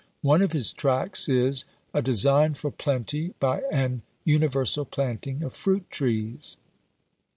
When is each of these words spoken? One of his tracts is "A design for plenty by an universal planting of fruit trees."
One 0.23 0.41
of 0.41 0.53
his 0.53 0.73
tracts 0.73 1.29
is 1.29 1.63
"A 1.93 2.01
design 2.01 2.55
for 2.55 2.71
plenty 2.71 3.35
by 3.39 3.61
an 3.71 4.01
universal 4.25 4.83
planting 4.83 5.43
of 5.43 5.53
fruit 5.53 5.91
trees." 5.91 6.57